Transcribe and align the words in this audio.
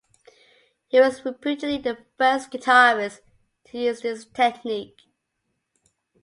He 0.87 0.99
was 0.99 1.23
reputedly 1.23 1.77
the 1.77 2.03
first 2.17 2.49
guitarist 2.49 3.19
to 3.65 3.77
use 3.77 4.01
this 4.01 4.25
technique. 4.25 4.99